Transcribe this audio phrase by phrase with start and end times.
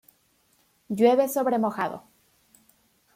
[0.95, 2.03] Llueve sobre mojado